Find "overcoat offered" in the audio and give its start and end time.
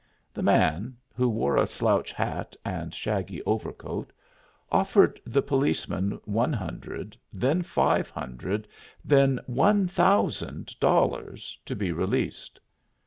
3.43-5.21